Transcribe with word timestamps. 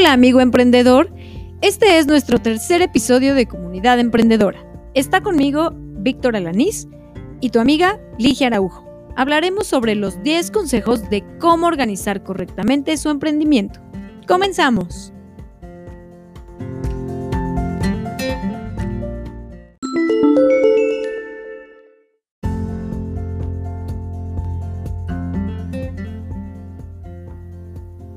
Hola 0.00 0.14
amigo 0.14 0.40
emprendedor, 0.40 1.12
este 1.60 1.98
es 1.98 2.06
nuestro 2.06 2.38
tercer 2.38 2.80
episodio 2.80 3.34
de 3.34 3.44
Comunidad 3.44 3.98
Emprendedora. 3.98 4.64
Está 4.94 5.20
conmigo 5.20 5.72
Víctor 5.74 6.36
Alanís 6.36 6.88
y 7.42 7.50
tu 7.50 7.60
amiga 7.60 8.00
Ligia 8.18 8.46
Araujo. 8.46 8.82
Hablaremos 9.14 9.66
sobre 9.66 9.94
los 9.94 10.22
10 10.22 10.52
consejos 10.52 11.10
de 11.10 11.22
cómo 11.38 11.66
organizar 11.66 12.22
correctamente 12.22 12.96
su 12.96 13.10
emprendimiento. 13.10 13.78
Comenzamos. 14.26 15.12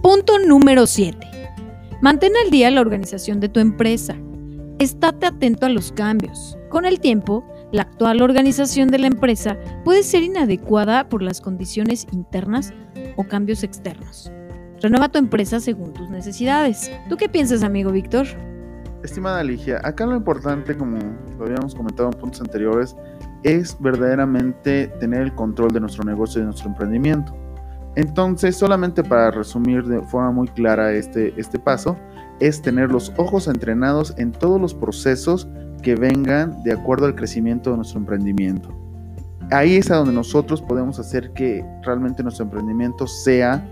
Punto 0.00 0.38
número 0.38 0.86
7. 0.86 1.33
Mantén 2.04 2.34
al 2.36 2.50
día 2.50 2.70
la 2.70 2.82
organización 2.82 3.40
de 3.40 3.48
tu 3.48 3.60
empresa. 3.60 4.14
Estate 4.78 5.24
atento 5.24 5.64
a 5.64 5.70
los 5.70 5.90
cambios. 5.90 6.58
Con 6.68 6.84
el 6.84 7.00
tiempo, 7.00 7.42
la 7.72 7.80
actual 7.80 8.20
organización 8.20 8.88
de 8.88 8.98
la 8.98 9.06
empresa 9.06 9.56
puede 9.86 10.02
ser 10.02 10.22
inadecuada 10.22 11.08
por 11.08 11.22
las 11.22 11.40
condiciones 11.40 12.06
internas 12.12 12.74
o 13.16 13.24
cambios 13.24 13.62
externos. 13.62 14.30
Renueva 14.82 15.08
tu 15.08 15.18
empresa 15.18 15.60
según 15.60 15.94
tus 15.94 16.10
necesidades. 16.10 16.92
¿Tú 17.08 17.16
qué 17.16 17.30
piensas, 17.30 17.62
amigo 17.62 17.90
Víctor? 17.90 18.26
Estimada 19.02 19.42
Ligia, 19.42 19.80
acá 19.82 20.04
lo 20.04 20.14
importante, 20.14 20.76
como 20.76 20.98
lo 21.38 21.46
habíamos 21.46 21.74
comentado 21.74 22.10
en 22.12 22.18
puntos 22.18 22.42
anteriores, 22.42 22.94
es 23.44 23.78
verdaderamente 23.80 24.88
tener 25.00 25.22
el 25.22 25.34
control 25.34 25.72
de 25.72 25.80
nuestro 25.80 26.04
negocio 26.04 26.40
y 26.40 26.42
de 26.42 26.48
nuestro 26.48 26.68
emprendimiento. 26.68 27.34
Entonces, 27.96 28.56
solamente 28.56 29.02
para 29.04 29.30
resumir 29.30 29.84
de 29.84 30.00
forma 30.02 30.32
muy 30.32 30.48
clara 30.48 30.92
este, 30.92 31.32
este 31.36 31.58
paso, 31.58 31.96
es 32.40 32.60
tener 32.60 32.90
los 32.90 33.12
ojos 33.16 33.46
entrenados 33.46 34.14
en 34.16 34.32
todos 34.32 34.60
los 34.60 34.74
procesos 34.74 35.48
que 35.82 35.94
vengan 35.94 36.62
de 36.64 36.72
acuerdo 36.72 37.06
al 37.06 37.14
crecimiento 37.14 37.70
de 37.70 37.76
nuestro 37.76 38.00
emprendimiento. 38.00 38.70
Ahí 39.50 39.76
es 39.76 39.90
a 39.90 39.96
donde 39.96 40.12
nosotros 40.12 40.62
podemos 40.62 40.98
hacer 40.98 41.32
que 41.32 41.64
realmente 41.82 42.22
nuestro 42.22 42.44
emprendimiento 42.44 43.06
sea 43.06 43.62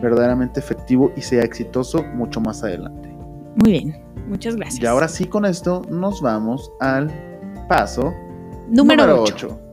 verdaderamente 0.00 0.60
efectivo 0.60 1.10
y 1.16 1.22
sea 1.22 1.42
exitoso 1.42 2.04
mucho 2.14 2.40
más 2.40 2.62
adelante. 2.62 3.08
Muy 3.56 3.72
bien, 3.72 4.04
muchas 4.28 4.56
gracias. 4.56 4.82
Y 4.82 4.86
ahora 4.86 5.08
sí 5.08 5.24
con 5.24 5.46
esto 5.46 5.82
nos 5.90 6.20
vamos 6.20 6.70
al 6.80 7.10
paso 7.68 8.12
número, 8.68 9.22
8. 9.22 9.48
Punto 9.48 9.63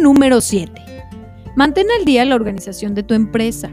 número 0.00 0.40
7. 0.40 0.72
Mantén 1.56 1.86
al 1.98 2.04
día 2.04 2.24
la 2.24 2.34
organización 2.34 2.94
de 2.94 3.02
tu 3.02 3.14
empresa. 3.14 3.70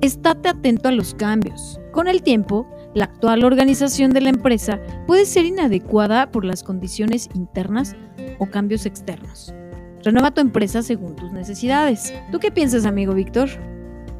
Estate 0.00 0.48
atento 0.48 0.88
a 0.88 0.92
los 0.92 1.14
cambios. 1.14 1.78
Con 1.92 2.08
el 2.08 2.22
tiempo, 2.22 2.66
la 2.94 3.04
actual 3.04 3.44
organización 3.44 4.12
de 4.12 4.22
la 4.22 4.30
empresa 4.30 4.80
puede 5.06 5.26
ser 5.26 5.44
inadecuada 5.44 6.30
por 6.30 6.44
las 6.44 6.62
condiciones 6.62 7.28
internas 7.34 7.96
o 8.38 8.46
cambios 8.46 8.86
externos. 8.86 9.52
Renueva 10.04 10.30
tu 10.30 10.40
empresa 10.40 10.82
según 10.82 11.16
tus 11.16 11.32
necesidades. 11.32 12.14
¿Tú 12.32 12.38
qué 12.38 12.50
piensas, 12.50 12.86
amigo 12.86 13.12
Víctor? 13.12 13.48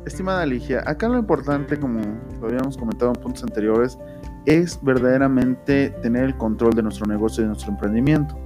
Estimada 0.04 0.44
Ligia, 0.44 0.82
acá 0.86 1.08
lo 1.08 1.18
importante, 1.18 1.78
como 1.78 2.00
lo 2.40 2.46
habíamos 2.46 2.76
comentado 2.76 3.12
en 3.14 3.22
puntos 3.22 3.42
anteriores, 3.42 3.98
es 4.46 4.78
verdaderamente 4.82 5.90
tener 6.02 6.24
el 6.24 6.36
control 6.36 6.74
de 6.74 6.82
nuestro 6.82 7.06
negocio 7.06 7.42
y 7.42 7.44
de 7.44 7.48
nuestro 7.48 7.70
emprendimiento. 7.70 8.38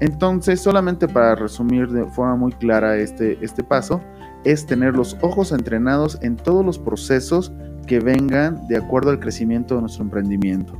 Entonces, 0.00 0.60
solamente 0.60 1.06
para 1.06 1.34
resumir 1.34 1.88
de 1.88 2.04
forma 2.06 2.36
muy 2.36 2.52
clara 2.52 2.96
este, 2.96 3.38
este 3.42 3.62
paso, 3.62 4.00
es 4.44 4.64
tener 4.66 4.96
los 4.96 5.16
ojos 5.20 5.52
entrenados 5.52 6.18
en 6.22 6.36
todos 6.36 6.64
los 6.64 6.78
procesos 6.78 7.52
que 7.86 8.00
vengan 8.00 8.66
de 8.68 8.78
acuerdo 8.78 9.10
al 9.10 9.20
crecimiento 9.20 9.74
de 9.74 9.82
nuestro 9.82 10.04
emprendimiento. 10.04 10.78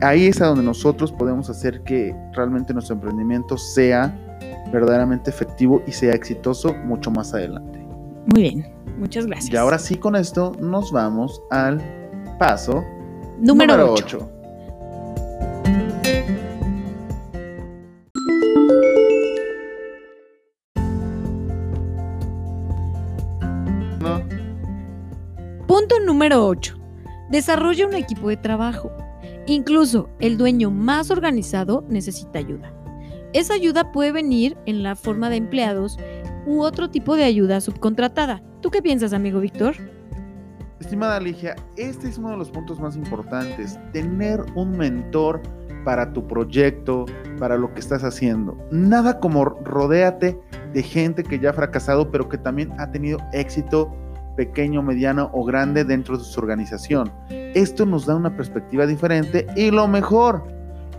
Ahí 0.00 0.26
es 0.26 0.40
a 0.40 0.46
donde 0.46 0.62
nosotros 0.62 1.10
podemos 1.10 1.48
hacer 1.50 1.82
que 1.82 2.14
realmente 2.34 2.72
nuestro 2.72 2.94
emprendimiento 2.94 3.56
sea 3.56 4.14
verdaderamente 4.70 5.30
efectivo 5.30 5.82
y 5.86 5.92
sea 5.92 6.14
exitoso 6.14 6.74
mucho 6.84 7.10
más 7.10 7.32
adelante. 7.32 7.78
Muy 8.32 8.42
bien, 8.42 8.66
muchas 8.98 9.26
gracias. 9.26 9.52
Y 9.52 9.56
ahora 9.56 9.78
sí 9.78 9.96
con 9.96 10.14
esto 10.14 10.52
nos 10.60 10.92
vamos 10.92 11.40
al 11.50 11.80
paso 12.38 12.84
número, 13.40 13.92
8. 13.92 14.35
Punto 25.78 26.00
número 26.00 26.46
8. 26.46 26.74
Desarrolla 27.28 27.86
un 27.86 27.92
equipo 27.92 28.30
de 28.30 28.38
trabajo. 28.38 28.90
Incluso 29.44 30.08
el 30.20 30.38
dueño 30.38 30.70
más 30.70 31.10
organizado 31.10 31.84
necesita 31.90 32.38
ayuda. 32.38 32.72
Esa 33.34 33.52
ayuda 33.52 33.92
puede 33.92 34.10
venir 34.10 34.56
en 34.64 34.82
la 34.82 34.96
forma 34.96 35.28
de 35.28 35.36
empleados 35.36 35.98
u 36.46 36.62
otro 36.62 36.88
tipo 36.88 37.14
de 37.14 37.24
ayuda 37.24 37.60
subcontratada. 37.60 38.42
¿Tú 38.62 38.70
qué 38.70 38.80
piensas, 38.80 39.12
amigo 39.12 39.38
Víctor? 39.38 39.74
Estimada 40.80 41.20
Ligia, 41.20 41.54
este 41.76 42.08
es 42.08 42.16
uno 42.16 42.30
de 42.30 42.38
los 42.38 42.50
puntos 42.50 42.80
más 42.80 42.96
importantes, 42.96 43.78
tener 43.92 44.46
un 44.54 44.78
mentor 44.78 45.42
para 45.84 46.10
tu 46.14 46.26
proyecto, 46.26 47.04
para 47.38 47.58
lo 47.58 47.74
que 47.74 47.80
estás 47.80 48.02
haciendo. 48.02 48.56
Nada 48.70 49.20
como 49.20 49.44
rodéate 49.44 50.40
de 50.72 50.82
gente 50.82 51.22
que 51.22 51.38
ya 51.38 51.50
ha 51.50 51.52
fracasado, 51.52 52.10
pero 52.10 52.30
que 52.30 52.38
también 52.38 52.72
ha 52.78 52.90
tenido 52.90 53.18
éxito 53.34 53.94
pequeño, 54.36 54.82
mediano 54.82 55.30
o 55.32 55.44
grande 55.44 55.84
dentro 55.84 56.16
de 56.18 56.24
su 56.24 56.38
organización. 56.38 57.10
Esto 57.30 57.86
nos 57.86 58.06
da 58.06 58.14
una 58.14 58.36
perspectiva 58.36 58.86
diferente 58.86 59.46
y 59.56 59.70
lo 59.70 59.88
mejor 59.88 60.44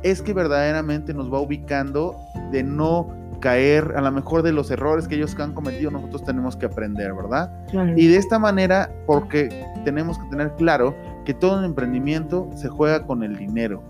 es 0.04 0.22
que 0.22 0.34
verdaderamente 0.34 1.14
nos 1.14 1.32
va 1.32 1.40
ubicando 1.40 2.16
de 2.52 2.64
no 2.64 3.08
caer 3.40 3.94
a 3.96 4.02
lo 4.02 4.12
mejor 4.12 4.42
de 4.42 4.52
los 4.52 4.72
errores 4.72 5.08
que 5.08 5.16
ellos 5.16 5.36
han 5.40 5.54
cometido, 5.54 5.92
nosotros 5.92 6.24
tenemos 6.24 6.56
que 6.56 6.66
aprender, 6.66 7.14
¿verdad? 7.14 7.52
Y 7.96 8.08
de 8.08 8.18
esta 8.18 8.40
manera, 8.40 8.90
porque 9.06 9.50
tenemos 9.86 10.18
que 10.18 10.30
tener 10.30 10.52
claro 10.56 10.96
que 11.26 11.34
todo 11.34 11.60
el 11.60 11.66
emprendimiento 11.66 12.50
se 12.56 12.68
juega 12.68 13.06
con 13.06 13.24
el 13.24 13.38
dinero, 13.38 13.84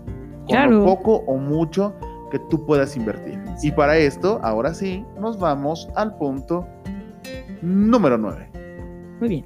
con 0.46 0.70
lo 0.70 0.84
poco 0.84 1.16
o 1.26 1.36
mucho 1.36 1.94
que 2.30 2.38
tú 2.50 2.66
puedas 2.66 2.96
invertir. 2.96 3.40
Y 3.62 3.70
para 3.70 3.96
esto, 3.96 4.38
ahora 4.42 4.74
sí, 4.74 5.04
nos 5.18 5.38
vamos 5.38 5.88
al 5.94 6.16
punto 6.16 6.66
número 7.62 8.18
9. 8.18 8.57
Muy 9.20 9.28
bien. 9.28 9.44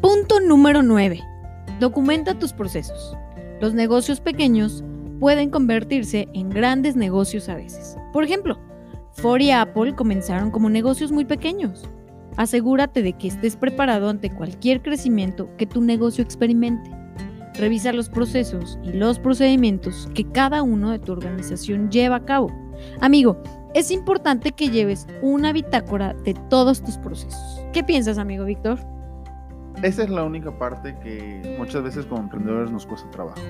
Punto 0.00 0.40
número 0.40 0.82
9. 0.82 1.20
Documenta 1.80 2.38
tus 2.38 2.52
procesos. 2.52 3.16
Los 3.60 3.74
negocios 3.74 4.20
pequeños 4.20 4.84
pueden 5.18 5.50
convertirse 5.50 6.28
en 6.32 6.50
grandes 6.50 6.94
negocios 6.94 7.48
a 7.48 7.56
veces. 7.56 7.96
Por 8.12 8.24
ejemplo, 8.24 8.58
Ford 9.12 9.40
y 9.40 9.50
Apple 9.50 9.96
comenzaron 9.96 10.50
como 10.50 10.70
negocios 10.70 11.10
muy 11.10 11.24
pequeños. 11.24 11.88
Asegúrate 12.36 13.02
de 13.02 13.14
que 13.14 13.26
estés 13.26 13.56
preparado 13.56 14.08
ante 14.08 14.30
cualquier 14.30 14.80
crecimiento 14.80 15.48
que 15.56 15.66
tu 15.66 15.80
negocio 15.80 16.22
experimente. 16.22 16.97
Revisa 17.58 17.92
los 17.92 18.08
procesos 18.08 18.78
y 18.84 18.92
los 18.92 19.18
procedimientos 19.18 20.08
que 20.14 20.24
cada 20.24 20.62
uno 20.62 20.92
de 20.92 21.00
tu 21.00 21.12
organización 21.12 21.90
lleva 21.90 22.16
a 22.16 22.24
cabo. 22.24 22.52
Amigo, 23.00 23.42
es 23.74 23.90
importante 23.90 24.52
que 24.52 24.68
lleves 24.68 25.08
una 25.22 25.52
bitácora 25.52 26.14
de 26.24 26.34
todos 26.48 26.82
tus 26.82 26.98
procesos. 26.98 27.60
¿Qué 27.72 27.82
piensas, 27.82 28.16
amigo 28.16 28.44
Víctor? 28.44 28.78
Esa 29.82 30.04
es 30.04 30.10
la 30.10 30.22
única 30.22 30.56
parte 30.56 30.96
que 31.02 31.56
muchas 31.58 31.82
veces 31.82 32.06
como 32.06 32.22
emprendedores 32.22 32.70
nos 32.70 32.86
cuesta 32.86 33.10
trabajo. 33.10 33.40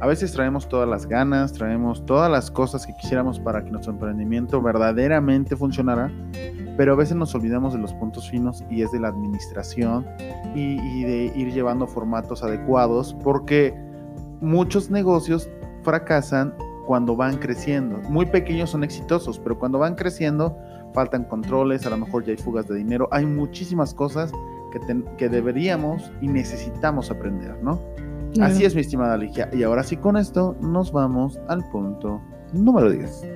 A 0.00 0.06
veces 0.06 0.32
traemos 0.32 0.68
todas 0.68 0.88
las 0.88 1.06
ganas, 1.06 1.52
traemos 1.52 2.04
todas 2.04 2.30
las 2.30 2.50
cosas 2.50 2.84
que 2.84 2.94
quisiéramos 3.00 3.38
para 3.38 3.64
que 3.64 3.70
nuestro 3.70 3.92
emprendimiento 3.92 4.60
verdaderamente 4.60 5.56
funcionara, 5.56 6.10
pero 6.76 6.92
a 6.92 6.96
veces 6.96 7.16
nos 7.16 7.34
olvidamos 7.34 7.72
de 7.72 7.78
los 7.78 7.92
puntos 7.94 8.28
finos 8.28 8.64
y 8.70 8.82
es 8.82 8.92
de 8.92 9.00
la 9.00 9.08
administración 9.08 10.06
y, 10.54 11.04
de 11.04 11.32
ir 11.36 11.52
llevando 11.52 11.86
formatos 11.86 12.42
adecuados 12.42 13.16
porque 13.22 13.74
muchos 14.40 14.90
negocios 14.90 15.48
fracasan 15.82 16.54
cuando 16.86 17.16
van 17.16 17.38
creciendo. 17.38 17.98
Muy 18.10 18.26
pequeños 18.26 18.70
son 18.70 18.84
exitosos, 18.84 19.38
pero 19.38 19.58
cuando 19.58 19.78
van 19.78 19.94
creciendo 19.94 20.56
faltan 20.92 21.24
controles, 21.24 21.86
a 21.86 21.90
lo 21.90 21.98
mejor 21.98 22.24
ya 22.24 22.32
hay 22.32 22.36
fugas 22.36 22.68
de 22.68 22.76
dinero, 22.76 23.08
hay 23.10 23.26
muchísimas 23.26 23.94
cosas 23.94 24.32
que, 24.70 24.80
que 25.16 25.28
deberíamos 25.28 26.12
y 26.20 26.28
necesitamos 26.28 27.10
aprender, 27.10 27.56
¿no? 27.62 27.80
Así 28.40 28.64
es, 28.64 28.74
mi 28.74 28.80
estimada 28.80 29.16
Ligia. 29.16 29.48
Y 29.52 29.62
ahora 29.62 29.82
sí, 29.84 29.96
con 29.96 30.16
esto 30.16 30.56
nos 30.60 30.92
vamos 30.92 31.38
al 31.48 31.68
punto 31.70 32.20
número 32.52 32.90
10. 32.90 33.26